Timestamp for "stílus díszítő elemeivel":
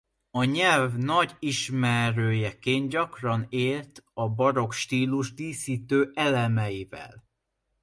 4.71-7.23